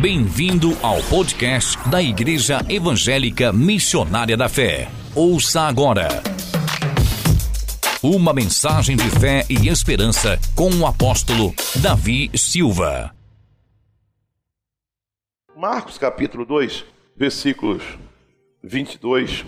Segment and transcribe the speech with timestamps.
[0.00, 4.90] Bem-vindo ao podcast da Igreja Evangélica Missionária da Fé.
[5.14, 6.08] Ouça agora.
[8.02, 13.10] Uma mensagem de fé e esperança com o apóstolo Davi Silva.
[15.56, 16.84] Marcos capítulo 2,
[17.16, 17.82] versículos
[18.62, 19.46] 22,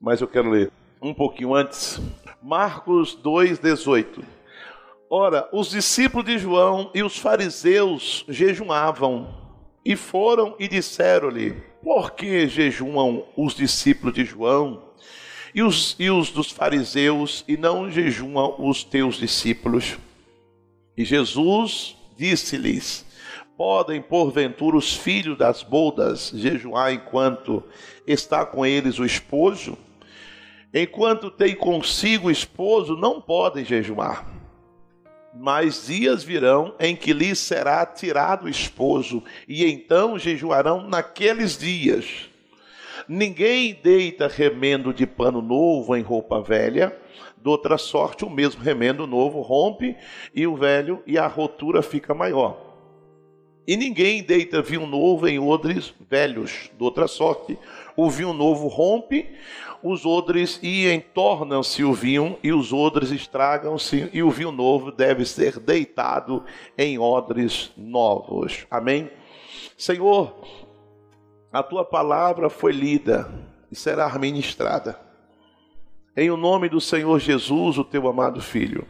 [0.00, 0.70] mas eu quero ler
[1.02, 2.00] um pouquinho antes.
[2.40, 4.24] Marcos 2, 18.
[5.10, 9.42] Ora, os discípulos de João e os fariseus jejuavam
[9.84, 11.52] e foram e disseram-lhe:
[11.82, 14.82] Por que jejuam os discípulos de João
[15.54, 19.98] e os, e os dos fariseus e não jejuam os teus discípulos?
[20.96, 23.04] E Jesus disse-lhes:
[23.56, 27.62] Podem, porventura, os filhos das boldas jejuar enquanto
[28.06, 29.76] está com eles o esposo?
[30.72, 34.33] Enquanto tem consigo o esposo, não podem jejuar.
[35.36, 42.30] Mas dias virão em que lhes será tirado o esposo, e então jejuarão naqueles dias.
[43.08, 46.96] Ninguém deita remendo de pano novo em roupa velha,
[47.36, 49.96] de outra sorte, o mesmo remendo novo rompe,
[50.34, 52.64] e o velho e a rotura fica maior.
[53.66, 57.58] E ninguém deita vinho novo em odres velhos, de outra sorte,
[57.96, 59.30] o vinho novo rompe,
[59.84, 65.26] os odres e entornam-se o vinho, e os odres estragam-se, e o vinho novo deve
[65.26, 66.42] ser deitado
[66.78, 68.66] em odres novos.
[68.70, 69.10] Amém?
[69.76, 70.34] Senhor,
[71.52, 73.30] a tua palavra foi lida
[73.70, 74.98] e será ministrada.
[76.16, 78.88] Em o nome do Senhor Jesus, o teu amado Filho.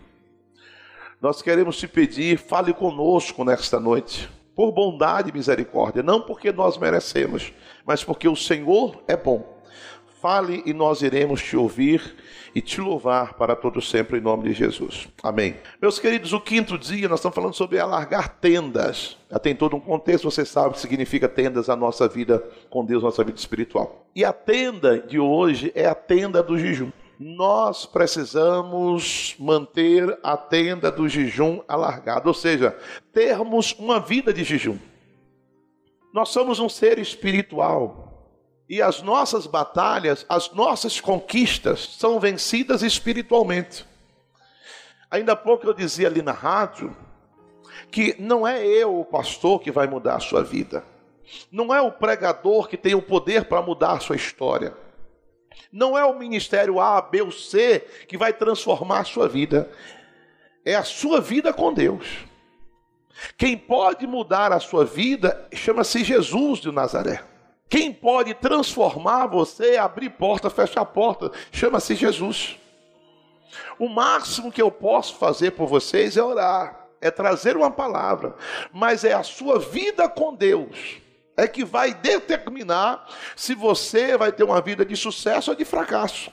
[1.20, 6.78] Nós queremos te pedir, fale conosco nesta noite, por bondade e misericórdia, não porque nós
[6.78, 7.52] merecemos,
[7.84, 9.53] mas porque o Senhor é bom
[10.24, 12.16] Fale e nós iremos te ouvir
[12.54, 15.06] e te louvar para todo sempre em nome de Jesus.
[15.22, 15.54] Amém.
[15.82, 19.18] Meus queridos, o quinto dia nós estamos falando sobre alargar tendas.
[19.30, 22.82] Já tem todo um contexto, você sabe o que significa tendas a nossa vida com
[22.86, 24.06] Deus, nossa vida espiritual.
[24.16, 26.90] E a tenda de hoje é a tenda do jejum.
[27.20, 32.74] Nós precisamos manter a tenda do jejum alargada, ou seja,
[33.12, 34.78] termos uma vida de jejum.
[36.14, 38.13] Nós somos um ser espiritual.
[38.68, 43.84] E as nossas batalhas, as nossas conquistas são vencidas espiritualmente.
[45.10, 46.96] Ainda há pouco eu dizia ali na rádio
[47.90, 50.84] que não é eu, o pastor, que vai mudar a sua vida.
[51.50, 54.74] Não é o pregador que tem o poder para mudar a sua história.
[55.70, 59.70] Não é o ministério A, B ou C que vai transformar a sua vida.
[60.64, 62.24] É a sua vida com Deus.
[63.36, 67.33] Quem pode mudar a sua vida chama-se Jesus de Nazaré.
[67.74, 72.56] Quem pode transformar você, abrir porta, fechar porta, chama-se Jesus.
[73.80, 78.36] O máximo que eu posso fazer por vocês é orar, é trazer uma palavra,
[78.72, 81.02] mas é a sua vida com Deus
[81.36, 86.30] é que vai determinar se você vai ter uma vida de sucesso ou de fracasso.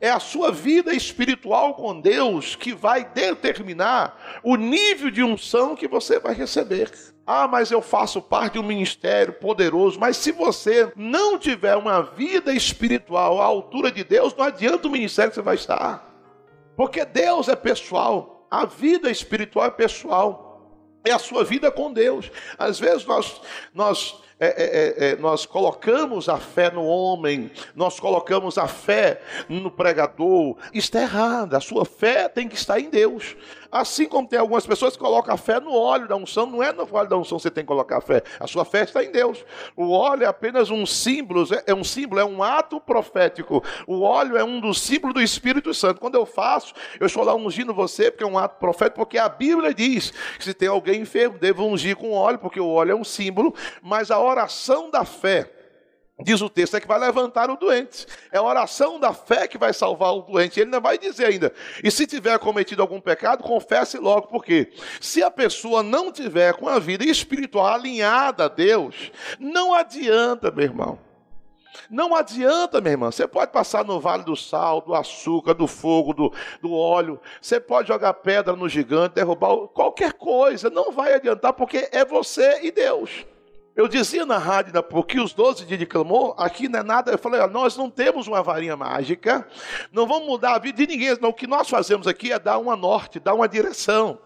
[0.00, 5.86] É a sua vida espiritual com Deus que vai determinar o nível de unção que
[5.86, 6.90] você vai receber.
[7.32, 10.00] Ah, mas eu faço parte de um ministério poderoso.
[10.00, 14.90] Mas se você não tiver uma vida espiritual à altura de Deus, não adianta o
[14.90, 16.12] ministério que você vai estar.
[16.76, 20.50] Porque Deus é pessoal, a vida espiritual é pessoal.
[21.04, 22.32] É a sua vida com Deus.
[22.58, 23.40] Às vezes nós,
[23.72, 29.20] nós é, é, é, é, nós colocamos a fé no homem, nós colocamos a fé
[29.50, 30.56] no pregador.
[30.72, 31.54] É errado.
[31.54, 33.36] A sua fé tem que estar em Deus.
[33.70, 36.72] Assim como tem algumas pessoas que colocam a fé no óleo da unção, não é
[36.72, 38.22] no óleo da unção que você tem que colocar a fé.
[38.38, 39.44] A sua fé está em Deus.
[39.76, 43.62] O óleo é apenas um símbolo, é um símbolo, é um ato profético.
[43.86, 46.00] O óleo é um dos símbolos do Espírito Santo.
[46.00, 49.28] Quando eu faço, eu estou lá ungindo você, porque é um ato profético, porque a
[49.28, 52.96] Bíblia diz que se tem alguém enfermo, devo ungir com óleo, porque o óleo é
[52.96, 55.59] um símbolo, mas a oração da fé,
[56.22, 58.06] diz o texto, é que vai levantar o doente.
[58.32, 60.60] É a oração da fé que vai salvar o doente.
[60.60, 61.52] Ele não vai dizer ainda.
[61.82, 66.68] E se tiver cometido algum pecado, confesse logo, porque se a pessoa não tiver com
[66.68, 71.10] a vida espiritual alinhada a Deus, não adianta, meu irmão.
[71.88, 73.10] Não adianta, minha irmã.
[73.10, 77.20] Você pode passar no vale do sal, do açúcar, do fogo, do, do óleo.
[77.40, 80.70] Você pode jogar pedra no gigante, derrubar qualquer coisa.
[80.70, 83.26] Não vai adiantar, porque é você e Deus.
[83.74, 87.12] Eu dizia na rádio porque os 12 dias de clamor, aqui não é nada.
[87.12, 89.46] Eu falei, ó, nós não temos uma varinha mágica,
[89.92, 91.16] não vamos mudar a vida de ninguém.
[91.20, 94.18] Não, o que nós fazemos aqui é dar uma norte, dar uma direção.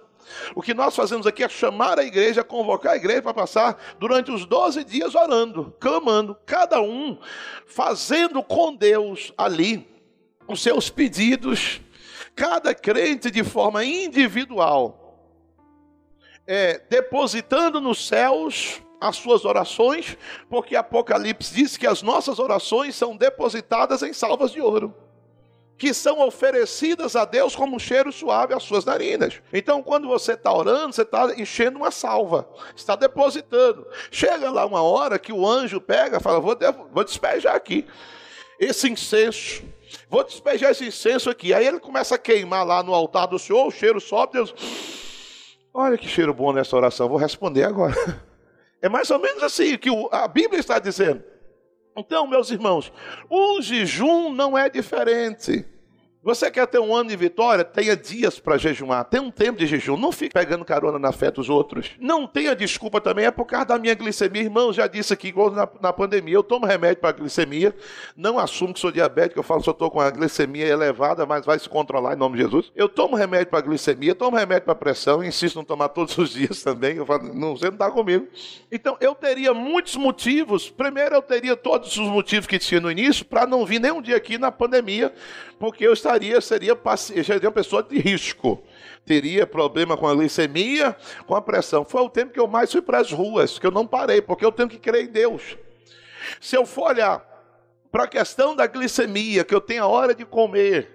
[0.55, 4.31] O que nós fazemos aqui é chamar a igreja, convocar a igreja para passar durante
[4.31, 7.19] os 12 dias orando, clamando, cada um
[7.67, 9.87] fazendo com Deus ali
[10.49, 11.81] os seus pedidos,
[12.35, 15.21] cada crente de forma individual,
[16.47, 20.17] é, depositando nos céus as suas orações,
[20.49, 24.95] porque Apocalipse diz que as nossas orações são depositadas em salvas de ouro
[25.77, 29.41] que são oferecidas a Deus como um cheiro suave às suas narinas.
[29.53, 33.87] Então, quando você está orando, você está enchendo uma salva, está depositando.
[34.11, 36.57] Chega lá uma hora que o anjo pega e fala: vou,
[36.93, 37.87] vou despejar aqui
[38.59, 39.65] esse incenso.
[40.09, 41.53] Vou despejar esse incenso aqui.
[41.53, 44.55] Aí ele começa a queimar lá no altar do Senhor, o cheiro sobe, Deus.
[45.73, 47.95] Olha que cheiro bom nessa oração, vou responder agora.
[48.85, 51.25] É mais ou menos assim que a Bíblia está dizendo.
[51.97, 52.93] Então, meus irmãos,
[53.31, 55.65] o jejum não é diferente.
[56.25, 57.63] Você quer ter um ano de vitória?
[57.63, 59.05] Tenha dias para jejuar.
[59.05, 59.95] Tenha um tempo de jejum.
[59.95, 61.91] Não fique pegando carona na fé dos outros.
[62.01, 63.27] Não tenha desculpa também.
[63.27, 64.41] É por causa da minha glicemia.
[64.41, 67.77] Irmão, já disse aqui, igual na, na pandemia, eu tomo remédio para glicemia.
[68.17, 69.39] Não assumo que sou diabético.
[69.39, 72.39] Eu falo que eu estou com a glicemia elevada, mas vai se controlar em nome
[72.39, 72.73] de Jesus.
[72.75, 75.23] Eu tomo remédio para glicemia, tomo remédio para pressão.
[75.23, 76.97] Insisto em tomar todos os dias também.
[76.97, 78.27] Eu falo, não, você não está comigo.
[78.73, 80.71] Então, eu teria muitos motivos.
[80.71, 84.17] Primeiro, eu teria todos os motivos que tinha no início para não vir nenhum dia
[84.17, 85.13] aqui na pandemia,
[85.59, 88.63] porque eu estaria estaria, seria, seria uma pessoa de risco.
[89.05, 90.97] Teria problema com a glicemia,
[91.27, 91.85] com a pressão.
[91.85, 94.45] Foi o tempo que eu mais fui para as ruas, que eu não parei, porque
[94.45, 95.57] eu tenho que crer em Deus.
[96.41, 97.23] Se eu for olhar
[97.93, 100.91] para a questão da glicemia, que eu tenho a hora de comer,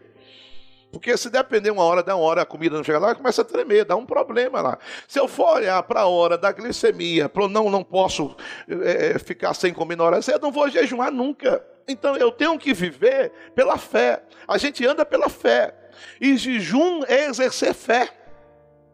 [0.92, 3.86] porque se depender uma hora, da hora a comida não chega lá, começa a tremer,
[3.86, 4.80] dá um problema lá.
[5.08, 8.36] Se eu for olhar para a hora da glicemia, para não, não posso
[8.68, 11.64] é, ficar sem comer na hora, eu não vou jejuar nunca.
[11.90, 14.22] Então eu tenho que viver pela fé.
[14.48, 15.74] A gente anda pela fé.
[16.22, 18.10] E jejum é exercer fé.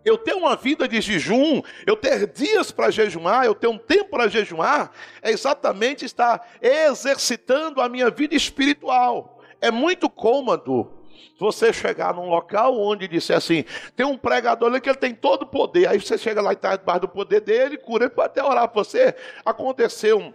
[0.05, 4.11] Eu ter uma vida de jejum, eu ter dias para jejuar, eu ter um tempo
[4.11, 9.41] para jejuar, é exatamente estar exercitando a minha vida espiritual.
[9.59, 10.91] É muito cômodo
[11.39, 13.65] você chegar num local onde disser assim,
[13.95, 16.53] tem um pregador ali que ele tem todo o poder, aí você chega lá e
[16.53, 19.15] está debaixo do poder dele, cura, ele pode até orar para você.
[19.43, 20.33] Aconteceu um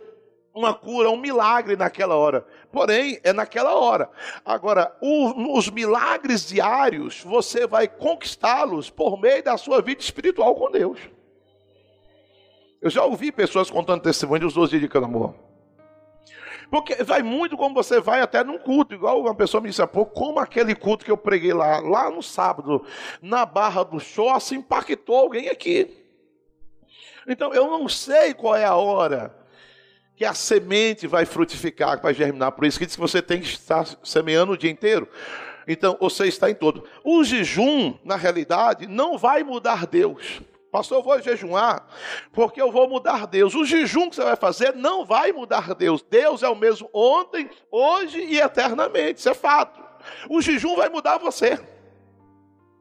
[0.55, 2.47] uma cura, um milagre naquela hora.
[2.73, 4.11] Porém, é naquela hora.
[4.45, 10.71] Agora, o, os milagres diários, você vai conquistá-los por meio da sua vida espiritual com
[10.71, 10.99] Deus.
[12.81, 15.35] Eu já ouvi pessoas contando testemunho dos 12 dias de amor.
[16.71, 19.89] Porque vai muito como você vai até num culto, igual uma pessoa me disse há
[19.89, 22.85] pouco, como aquele culto que eu preguei lá, lá no sábado,
[23.21, 25.97] na Barra do Show, se impactou alguém aqui.
[27.27, 29.40] Então, eu não sei qual é a hora
[30.21, 32.53] que a semente vai frutificar, vai germinar.
[32.53, 35.09] Por isso que diz que você tem que estar semeando o dia inteiro.
[35.67, 36.87] Então, você está em todo.
[37.03, 40.43] O jejum, na realidade, não vai mudar Deus.
[40.71, 41.87] Pastor, eu vou jejuar
[42.35, 43.55] porque eu vou mudar Deus.
[43.55, 46.03] O jejum que você vai fazer não vai mudar Deus.
[46.03, 49.21] Deus é o mesmo ontem, hoje e eternamente.
[49.21, 49.83] Isso é fato.
[50.29, 51.59] O jejum vai mudar você.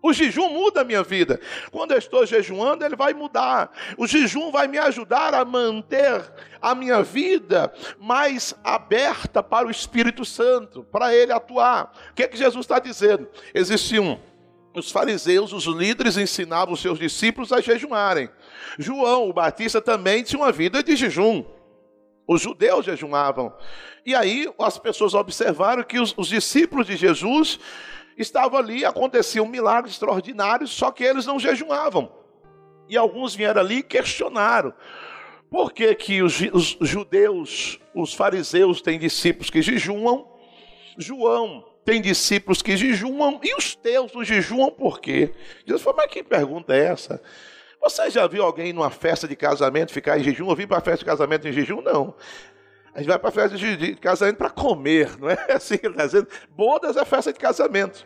[0.02, 1.42] O jejum muda a minha vida.
[1.72, 3.72] Quando eu estou jejuando, ele vai mudar.
[3.98, 6.24] O jejum vai me ajudar a manter
[6.62, 11.94] a minha vida mais aberta para o Espírito Santo, para ele atuar.
[12.12, 13.28] O que é que Jesus está dizendo?
[13.54, 14.20] Existiam
[14.74, 18.30] os fariseus, os líderes ensinavam os seus discípulos a jejuarem.
[18.78, 21.44] João, o Batista, também tinha uma vida de jejum.
[22.28, 23.54] Os judeus jejuavam.
[24.06, 27.60] E aí as pessoas observaram que os, os discípulos de Jesus
[28.18, 32.12] estavam ali, aconteciam milagres extraordinários, só que eles não jejuavam.
[32.88, 34.74] E alguns vieram ali e questionaram.
[35.50, 40.28] Por que, que os, os judeus, os fariseus, têm discípulos que jejuam?
[40.98, 45.34] João tem discípulos que jejuam e os teus não jejuam por quê?
[45.66, 47.22] Jesus falou, mas que pergunta é essa?
[47.82, 50.50] Você já viu alguém numa festa de casamento ficar em jejum?
[50.50, 51.82] Eu vim para a festa de casamento em jejum?
[51.82, 52.14] Não.
[52.94, 56.06] A gente vai para festa de casamento para comer, não é assim que ele está
[56.06, 56.28] dizendo?
[56.50, 58.06] Bodas é festa de casamento.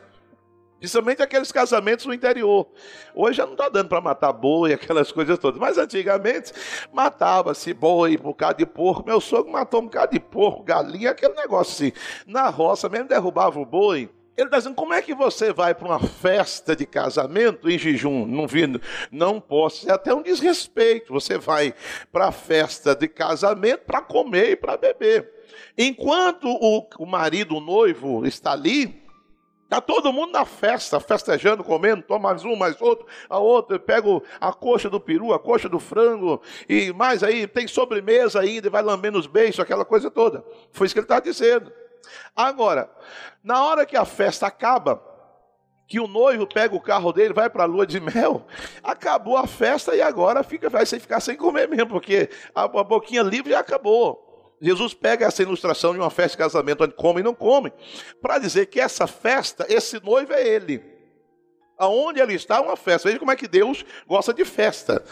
[0.83, 2.67] Principalmente aqueles casamentos no interior.
[3.15, 5.57] Hoje já não está dando para matar boi, aquelas coisas todas.
[5.57, 6.51] Mas antigamente
[6.91, 9.05] matava-se boi, um bocado de porco.
[9.05, 11.93] Meu sogro matou um bocado de porco, galinha, aquele negócio assim.
[12.27, 14.09] Na roça mesmo derrubava o boi.
[14.35, 18.25] Ele está dizendo, como é que você vai para uma festa de casamento em jejum?
[18.25, 19.87] Não vindo, não posso.
[19.87, 21.13] É até um desrespeito.
[21.13, 21.73] Você vai
[22.11, 25.31] para a festa de casamento para comer e para beber.
[25.77, 29.03] Enquanto o, o marido, o noivo, está ali,
[29.63, 34.07] Está todo mundo na festa, festejando, comendo, toma mais um, mais outro, a outra, pega
[34.39, 38.69] a coxa do peru, a coxa do frango, e mais aí, tem sobremesa ainda, e
[38.69, 40.45] vai lambendo os beijos, aquela coisa toda.
[40.71, 41.71] Foi isso que ele está dizendo.
[42.35, 42.89] Agora,
[43.43, 45.03] na hora que a festa acaba,
[45.87, 48.45] que o noivo pega o carro dele, vai para a lua de mel,
[48.83, 53.21] acabou a festa e agora fica, vai ficar sem comer mesmo, porque a, a boquinha
[53.21, 54.31] livre já acabou.
[54.61, 57.73] Jesus pega essa ilustração de uma festa de casamento onde come e não come,
[58.21, 60.92] para dizer que essa festa, esse noivo é ele.
[61.77, 63.07] Aonde ele está, uma festa.
[63.07, 65.03] Veja como é que Deus gosta de festa.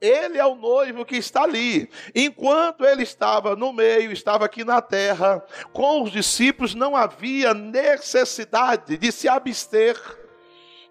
[0.00, 1.88] Ele é o noivo que está ali.
[2.14, 8.98] Enquanto ele estava no meio, estava aqui na terra, com os discípulos, não havia necessidade
[8.98, 9.96] de se abster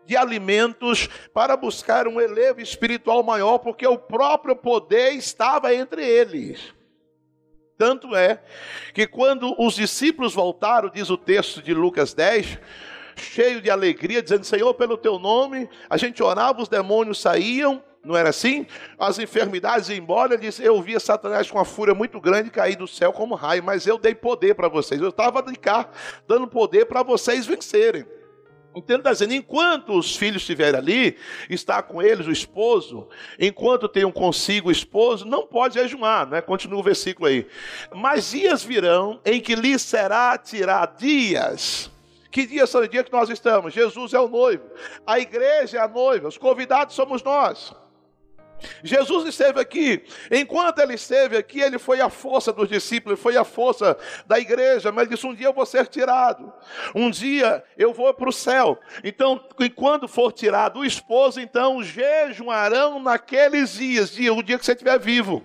[0.09, 6.73] de alimentos para buscar um elevo espiritual maior, porque o próprio poder estava entre eles.
[7.77, 8.41] Tanto é
[8.91, 12.57] que quando os discípulos voltaram, diz o texto de Lucas 10,
[13.19, 18.15] cheio de alegria, dizendo: Senhor, pelo teu nome, a gente orava, os demônios saíam, não
[18.15, 18.65] era assim?
[18.97, 20.33] As enfermidades iam embora.
[20.33, 23.63] Ele disse: Eu via Satanás com uma fúria muito grande cair do céu como raio,
[23.63, 25.01] mas eu dei poder para vocês.
[25.01, 25.89] Eu estava de cá
[26.27, 28.05] dando poder para vocês vencerem.
[28.75, 31.17] Ele está dizendo: enquanto os filhos estiverem ali,
[31.49, 33.07] está com eles o esposo,
[33.37, 36.41] enquanto tenham consigo o esposo, não pode jejuar, né?
[36.41, 37.47] Continua o versículo aí.
[37.93, 41.91] Mas dias virão em que lhe será tirado dias
[42.31, 43.73] que dia são os dias que nós estamos?
[43.73, 44.65] Jesus é o noivo,
[45.05, 47.73] a igreja é a noiva, os convidados somos nós.
[48.83, 53.43] Jesus esteve aqui, enquanto ele esteve aqui, ele foi a força dos discípulos, foi a
[53.43, 56.51] força da igreja, mas disse: Um dia eu vou ser tirado,
[56.93, 58.77] um dia eu vou para o céu.
[59.03, 64.73] Então, enquanto for tirado o esposo, então jejuarão naqueles dias, dia, o dia que você
[64.73, 65.43] estiver vivo.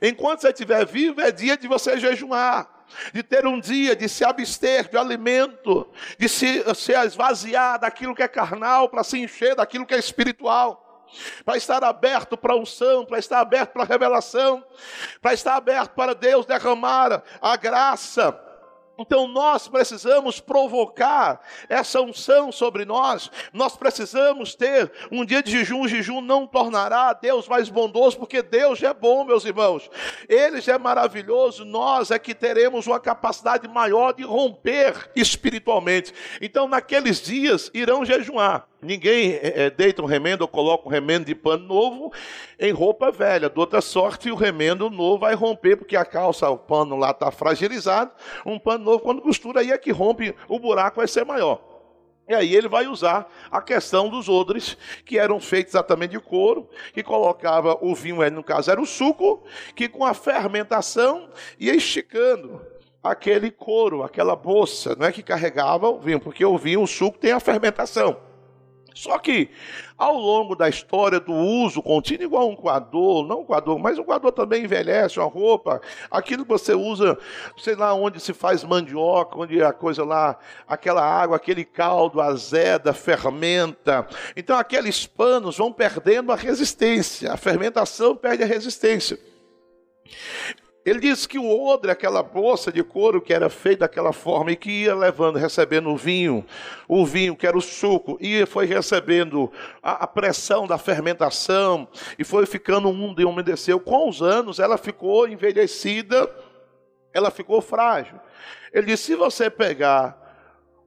[0.00, 2.79] Enquanto você estiver vivo, é dia de você jejuar
[3.12, 8.22] de ter um dia de se abster de alimento, de se, se esvaziar daquilo que
[8.22, 10.86] é carnal para se encher daquilo que é espiritual
[11.44, 14.64] para estar aberto para a unção, para estar aberto para a revelação,
[15.20, 18.49] para estar aberto para Deus derramar a graça
[19.00, 23.30] então nós precisamos provocar essa unção sobre nós.
[23.52, 25.82] Nós precisamos ter um dia de jejum.
[25.82, 29.90] O jejum não tornará Deus mais bondoso, porque Deus já é bom, meus irmãos.
[30.28, 31.64] Ele já é maravilhoso.
[31.64, 36.12] Nós é que teremos uma capacidade maior de romper espiritualmente.
[36.40, 38.68] Então naqueles dias irão jejuar.
[38.82, 42.12] Ninguém é, deita um remendo ou coloca um remendo de pano novo
[42.58, 43.50] em roupa velha.
[43.50, 47.30] De outra sorte, o remendo novo vai romper, porque a calça, o pano lá está
[47.30, 48.12] fragilizado.
[48.46, 51.60] Um pano novo, quando costura, aí é que rompe, o buraco vai ser maior.
[52.26, 56.68] E aí ele vai usar a questão dos odres, que eram feitos exatamente de couro,
[56.94, 59.42] que colocava o vinho, no caso era o suco,
[59.74, 62.64] que com a fermentação ia esticando
[63.02, 67.18] aquele couro, aquela bolsa, não é que carregava o vinho, porque o vinho, o suco
[67.18, 68.29] tem a fermentação.
[68.94, 69.50] Só que,
[69.96, 74.04] ao longo da história do uso contínuo, igual um coador, não um coador, mas um
[74.04, 75.80] coador também envelhece, uma roupa,
[76.10, 77.18] aquilo que você usa,
[77.58, 82.92] sei lá onde se faz mandioca, onde a coisa lá, aquela água, aquele caldo azeda,
[82.92, 84.06] fermenta.
[84.36, 89.18] Então, aqueles panos vão perdendo a resistência, a fermentação perde a resistência.
[90.90, 94.56] Ele diz que o odre, aquela bolsa de couro que era feita daquela forma e
[94.56, 96.44] que ia levando, recebendo o vinho,
[96.88, 101.86] o vinho que era o suco, e foi recebendo a, a pressão da fermentação
[102.18, 103.78] e foi ficando um e umedeceu.
[103.78, 106.28] Com os anos, ela ficou envelhecida,
[107.14, 108.18] ela ficou frágil.
[108.72, 110.18] Ele disse: se você pegar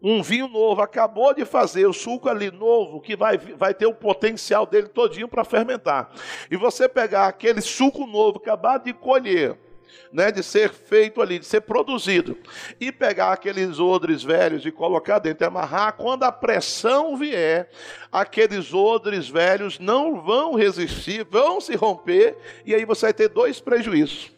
[0.01, 3.93] um vinho novo, acabou de fazer o suco ali novo, que vai, vai ter o
[3.93, 6.11] potencial dele todinho para fermentar.
[6.51, 9.62] E você pegar aquele suco novo, acabado de colher,
[10.11, 12.37] né, de ser feito ali, de ser produzido,
[12.79, 17.69] e pegar aqueles odres velhos e colocar dentro e amarrar, quando a pressão vier,
[18.11, 23.59] aqueles odres velhos não vão resistir, vão se romper, e aí você vai ter dois
[23.59, 24.31] prejuízos.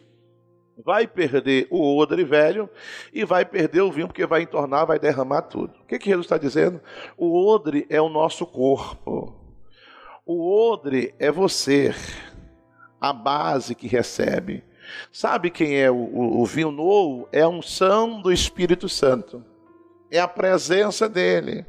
[0.84, 2.68] Vai perder o odre velho
[3.10, 5.72] e vai perder o vinho, porque vai entornar, vai derramar tudo.
[5.80, 6.82] O que, que Jesus está dizendo?
[7.16, 9.34] O odre é o nosso corpo.
[10.24, 11.94] O odre é você,
[13.00, 14.64] a base que recebe.
[15.12, 17.28] Sabe quem é o, o, o vinho novo?
[17.32, 19.44] É a unção do Espírito Santo.
[20.10, 21.66] É a presença dele.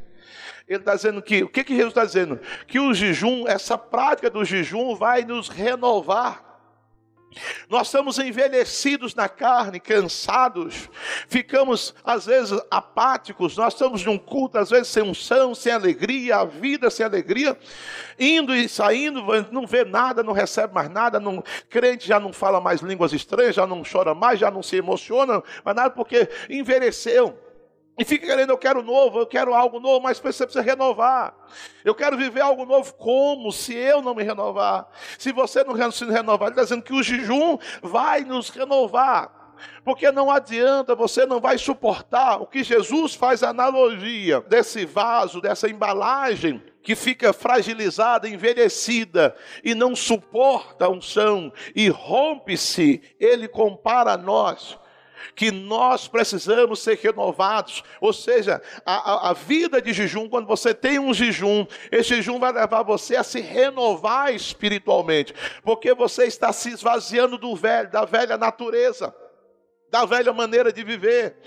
[0.68, 2.40] Ele está dizendo que, o que, que Jesus está dizendo?
[2.68, 6.47] Que o jejum, essa prática do jejum vai nos renovar.
[7.70, 10.90] Nós estamos envelhecidos na carne, cansados,
[11.28, 16.46] ficamos às vezes apáticos, nós estamos num culto, às vezes sem unção, sem alegria, a
[16.46, 17.58] vida sem alegria,
[18.18, 22.60] indo e saindo, não vê nada, não recebe mais nada, não, crente já não fala
[22.60, 27.47] mais línguas estranhas, já não chora mais, já não se emociona, mas nada porque envelheceu.
[27.98, 31.34] E fica querendo, eu quero novo, eu quero algo novo, mas você precisa renovar.
[31.84, 33.52] Eu quero viver algo novo, como?
[33.52, 34.88] Se eu não me renovar.
[35.18, 39.36] Se você não se renovar, ele está dizendo que o jejum vai nos renovar.
[39.84, 45.68] Porque não adianta, você não vai suportar o que Jesus faz analogia desse vaso, dessa
[45.68, 53.02] embalagem que fica fragilizada, envelhecida e não suporta a unção e rompe-se.
[53.20, 54.78] Ele compara a nós
[55.36, 57.84] que nós precisamos ser renovados.
[58.02, 62.40] Ou seja, a, a, a, vida de jejum, quando você tem um jejum, esse jejum
[62.40, 65.34] vai levar você a se renovar espiritualmente,
[65.64, 69.14] porque você está se esvaziando do velho, da velha natureza
[69.90, 71.38] da velha maneira de viver,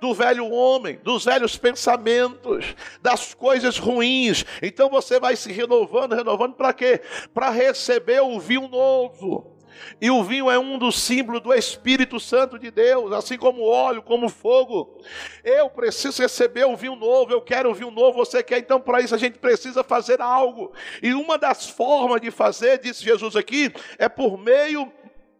[0.00, 4.44] do velho homem, dos velhos pensamentos, das coisas ruins.
[4.62, 7.00] Então você vai se renovando, renovando para quê?
[7.34, 9.57] Para receber o vinho novo.
[10.00, 13.68] E o vinho é um dos símbolos do Espírito Santo de Deus, assim como o
[13.68, 14.98] óleo, como o fogo.
[15.44, 19.00] Eu preciso receber o vinho novo, eu quero o vinho novo, você quer, então para
[19.00, 20.72] isso a gente precisa fazer algo.
[21.02, 24.92] E uma das formas de fazer, disse Jesus aqui, é por meio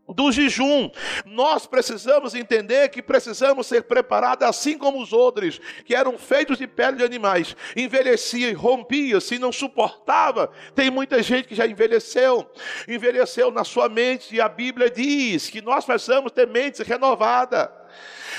[0.09, 0.91] do jejum.
[1.25, 6.67] Nós precisamos entender que precisamos ser preparados assim como os odres, que eram feitos de
[6.67, 7.57] pele de animais.
[7.77, 10.51] Envelhecia, rompia, se não suportava.
[10.75, 12.51] Tem muita gente que já envelheceu,
[12.87, 17.78] envelheceu na sua mente, e a Bíblia diz que nós precisamos ter mente renovada.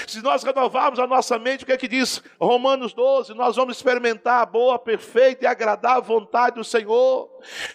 [0.08, 3.34] Se nós renovarmos a nossa mente, o que é que diz Romanos 12?
[3.34, 7.29] Nós vamos experimentar a boa, perfeita e agradável vontade do Senhor.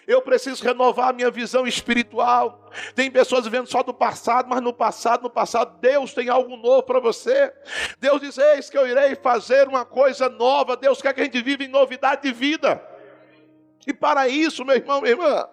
[0.07, 2.69] Eu preciso renovar a minha visão espiritual.
[2.93, 6.83] Tem pessoas vivendo só do passado, mas no passado, no passado, Deus tem algo novo
[6.83, 7.53] para você.
[7.99, 10.75] Deus diz: Eis que eu irei fazer uma coisa nova.
[10.75, 12.94] Deus quer que a gente viva em novidade de vida.
[13.87, 15.47] E para isso, meu irmão, minha irmã,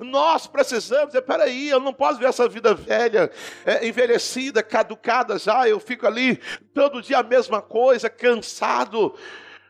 [0.00, 3.30] nós precisamos dizer: peraí, eu não posso ver essa vida velha,
[3.64, 5.68] é, envelhecida, caducada já.
[5.68, 6.36] Eu fico ali
[6.72, 9.14] todo dia a mesma coisa, cansado.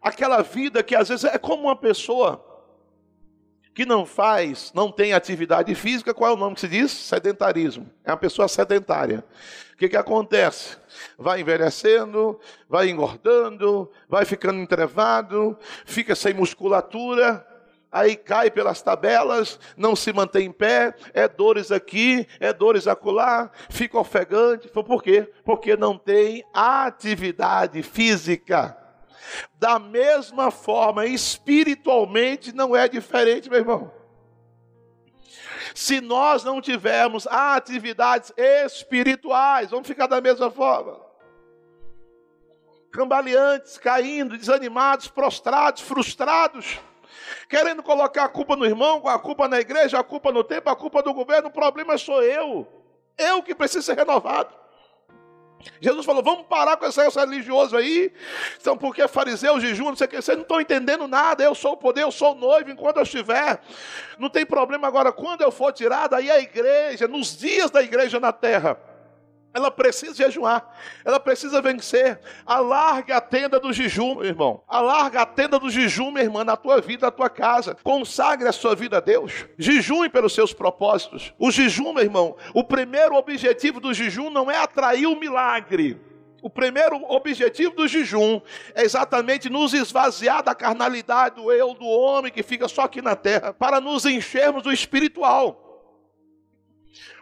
[0.00, 2.44] Aquela vida que às vezes é como uma pessoa
[3.74, 6.90] que não faz, não tem atividade física, qual é o nome que se diz?
[6.90, 7.90] Sedentarismo.
[8.04, 9.24] É uma pessoa sedentária.
[9.72, 10.76] O que, que acontece?
[11.16, 12.38] Vai envelhecendo,
[12.68, 17.44] vai engordando, vai ficando entrevado, fica sem musculatura,
[17.92, 23.50] aí cai pelas tabelas, não se mantém em pé, é dores aqui, é dores acolá,
[23.68, 24.68] fica ofegante.
[24.68, 25.30] Por quê?
[25.44, 28.78] Porque não tem atividade física.
[29.54, 33.92] Da mesma forma, espiritualmente não é diferente, meu irmão.
[35.74, 41.00] Se nós não tivermos atividades espirituais, vamos ficar da mesma forma.
[42.90, 46.78] Cambaleantes, caindo, desanimados, prostrados, frustrados
[47.48, 50.76] querendo colocar a culpa no irmão, a culpa na igreja, a culpa no tempo, a
[50.76, 52.66] culpa do governo, o problema sou eu.
[53.18, 54.62] Eu que preciso ser renovado.
[55.80, 58.12] Jesus falou: vamos parar com esse religioso aí.
[58.60, 61.42] Então, porque é fariseu, jejum, não sei o que, vocês não estão entendendo nada.
[61.42, 63.60] Eu sou o poder, eu sou o noivo enquanto eu estiver.
[64.18, 68.18] Não tem problema agora, quando eu for tirado, aí a igreja, nos dias da igreja
[68.18, 68.91] na terra
[69.54, 70.66] ela precisa jejuar,
[71.04, 72.20] ela precisa vencer.
[72.46, 74.62] Alarga a tenda do jejum, meu irmão.
[74.66, 77.76] Alarga a tenda do jejum, minha irmã, na tua vida, na tua casa.
[77.82, 79.46] Consagre a sua vida a Deus.
[79.58, 81.32] Jejum pelos seus propósitos.
[81.38, 86.00] O jejum, meu irmão, o primeiro objetivo do jejum não é atrair o milagre.
[86.42, 88.40] O primeiro objetivo do jejum
[88.74, 93.14] é exatamente nos esvaziar da carnalidade do eu, do homem que fica só aqui na
[93.14, 95.61] terra, para nos enchermos do espiritual.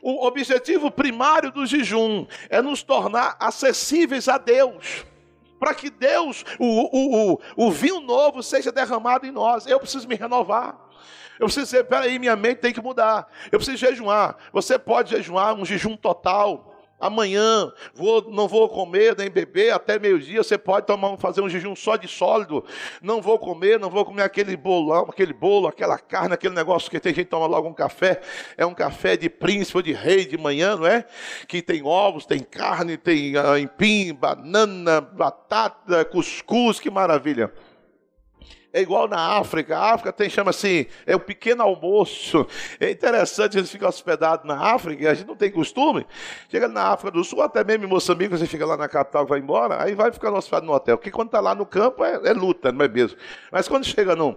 [0.02, 5.04] O objetivo primário do jejum é nos tornar acessíveis a Deus.
[5.58, 9.66] Para que Deus, o, o, o, o vinho novo, seja derramado em nós.
[9.66, 10.78] Eu preciso me renovar.
[11.38, 13.30] Eu preciso dizer, peraí, minha mente tem que mudar.
[13.50, 14.36] Eu preciso jejuar.
[14.52, 16.69] Você pode jejuar um jejum total
[17.00, 20.42] amanhã vou, não vou comer nem beber até meio-dia.
[20.42, 22.64] Você pode tomar, fazer um jejum só de sólido.
[23.02, 27.00] Não vou comer, não vou comer aquele bolão, aquele bolo, aquela carne, aquele negócio que
[27.00, 28.20] tem gente que toma logo um café.
[28.56, 31.04] É um café de príncipe ou de rei de manhã, não é?
[31.48, 37.52] Que tem ovos, tem carne, tem uh, empim, banana, batata, cuscuz, que maravilha.
[38.72, 39.76] É igual na África.
[39.76, 42.46] A África tem, chama assim, é o pequeno almoço.
[42.78, 46.06] É interessante, eles ficam hospedados na África, a gente não tem costume.
[46.48, 49.40] Chega na África do Sul, até mesmo em Moçambique, você fica lá na capital vai
[49.40, 50.96] embora, aí vai ficar hospedado no hotel.
[50.96, 53.18] Porque quando está lá no campo é, é luta, não é mesmo?
[53.50, 54.36] Mas quando chega no,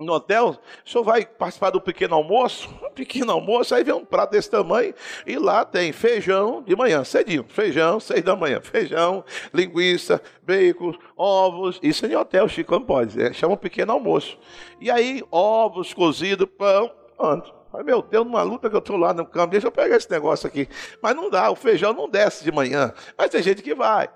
[0.00, 2.68] no hotel, o senhor vai participar do pequeno almoço?
[2.90, 4.92] Um pequeno almoço, aí vem um prato desse tamanho,
[5.24, 11.78] e lá tem feijão de manhã, cedinho, feijão, seis da manhã, feijão, linguiça, bacon, ovos,
[11.82, 14.36] isso é em hotel, Chico não pode, é, chama um pequeno almoço.
[14.80, 17.54] E aí, ovos cozidos, pão, pronto.
[17.72, 20.10] Ai, meu Deus, numa luta que eu estou lá no campo, deixa eu pegar esse
[20.10, 20.68] negócio aqui.
[21.00, 22.92] Mas não dá, o feijão não desce de manhã.
[23.16, 24.08] Mas tem gente que vai.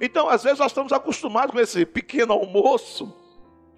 [0.00, 3.27] Então, às vezes, nós estamos acostumados com esse pequeno almoço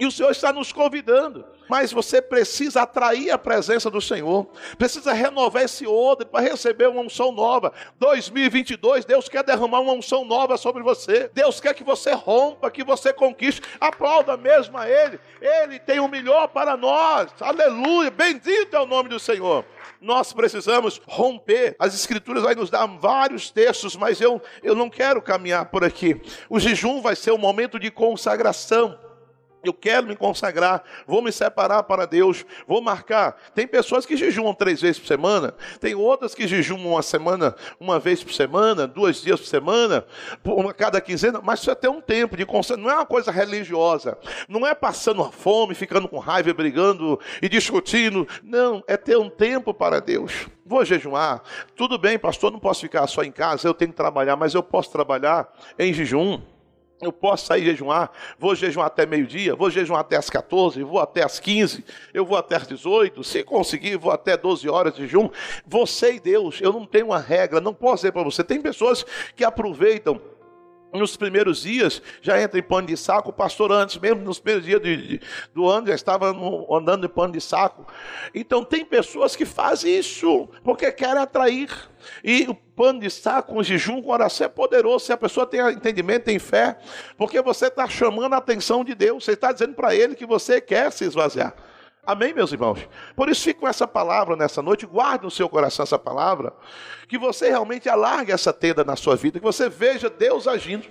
[0.00, 1.44] E o Senhor está nos convidando.
[1.68, 4.46] Mas você precisa atrair a presença do Senhor.
[4.78, 7.70] Precisa renovar esse odre para receber uma unção nova.
[7.98, 11.30] 2022, Deus quer derramar uma unção nova sobre você.
[11.34, 13.60] Deus quer que você rompa, que você conquiste.
[13.78, 15.20] Aplauda mesmo a Ele.
[15.38, 17.30] Ele tem o melhor para nós.
[17.38, 18.10] Aleluia.
[18.10, 19.66] Bendito é o nome do Senhor
[20.00, 21.76] nós precisamos romper.
[21.78, 26.18] As Escrituras vai nos dar vários textos, mas eu, eu não quero caminhar por aqui.
[26.48, 28.98] O jejum vai ser um momento de consagração.
[29.62, 33.36] Eu quero me consagrar, vou me separar para Deus, vou marcar.
[33.54, 37.98] Tem pessoas que jejuam três vezes por semana, tem outras que jejuam uma semana, uma
[37.98, 40.04] vez por semana, duas dias por semana,
[40.44, 43.30] uma cada quinzena, mas isso é ter um tempo de consagração, não é uma coisa
[43.30, 44.16] religiosa,
[44.48, 49.74] não é passando fome, ficando com raiva, brigando e discutindo, não, é ter um tempo
[49.74, 50.48] para Deus.
[50.64, 51.42] Vou jejuar,
[51.74, 54.62] tudo bem, pastor, não posso ficar só em casa, eu tenho que trabalhar, mas eu
[54.62, 56.40] posso trabalhar em jejum.
[57.00, 61.24] Eu posso sair jejuar, vou jejuar até meio-dia, vou jejuar até as 14, vou até
[61.24, 65.30] as 15, eu vou até as 18, se conseguir, vou até 12 horas de jejum.
[65.66, 68.44] Você e Deus, eu não tenho uma regra, não posso dizer para você.
[68.44, 70.20] Tem pessoas que aproveitam
[70.92, 73.30] nos primeiros dias, já entra em pano de saco.
[73.30, 75.20] O pastor, antes mesmo, nos primeiros dias de, de,
[75.54, 77.86] do ano, já estava no, andando em pano de saco.
[78.34, 81.70] Então, tem pessoas que fazem isso porque querem atrair.
[82.24, 85.04] E o pano de saco, o jejum, com oração é poderoso.
[85.04, 86.78] Se a pessoa tem entendimento, tem fé,
[87.16, 89.24] porque você está chamando a atenção de Deus.
[89.24, 91.54] Você está dizendo para Ele que você quer se esvaziar.
[92.10, 92.80] Amém, meus irmãos?
[93.14, 96.52] Por isso, fique com essa palavra nessa noite, guarde no seu coração essa palavra,
[97.06, 100.88] que você realmente alargue essa tenda na sua vida, que você veja Deus agindo.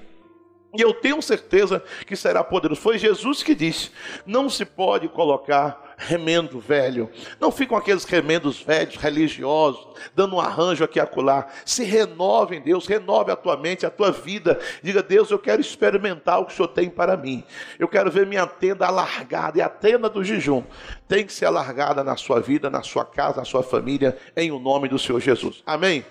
[0.73, 2.79] E eu tenho certeza que será poderoso.
[2.79, 3.91] Foi Jesus que disse:
[4.25, 7.09] não se pode colocar remendo velho.
[7.39, 9.85] Não ficam aqueles remendos velhos, religiosos,
[10.15, 11.47] dando um arranjo aqui e acolá.
[11.65, 14.57] Se renove em Deus, renove a tua mente, a tua vida.
[14.81, 17.43] Diga, Deus, eu quero experimentar o que o Senhor tem para mim.
[17.77, 19.57] Eu quero ver minha tenda alargada.
[19.57, 20.63] E a tenda do jejum
[21.07, 24.59] tem que ser alargada na sua vida, na sua casa, na sua família, em o
[24.59, 25.61] nome do Senhor Jesus.
[25.65, 26.05] Amém.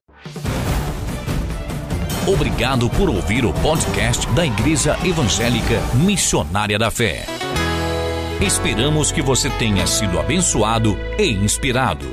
[2.27, 7.38] Obrigado por ouvir o podcast da Igreja Evangélica Missionária da Fé.
[8.41, 12.07] Esperamos que você tenha sido abençoado e inspirado.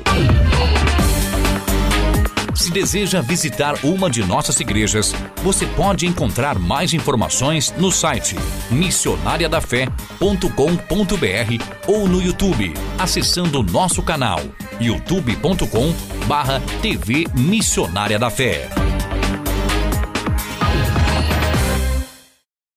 [2.52, 8.34] Se deseja visitar uma de nossas igrejas, você pode encontrar mais informações no site
[8.70, 14.40] missionariadafé.com.br ou no YouTube, acessando nosso canal
[14.80, 18.68] youtube.com/tv Missionária da Fé.